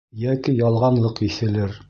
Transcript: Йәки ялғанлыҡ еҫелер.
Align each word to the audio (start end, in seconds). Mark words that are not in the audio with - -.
Йәки 0.21 0.55
ялғанлыҡ 0.61 1.23
еҫелер. 1.27 1.79